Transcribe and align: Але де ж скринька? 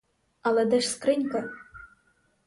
Але 0.41 0.65
де 0.65 0.79
ж 0.79 0.89
скринька? 0.89 1.49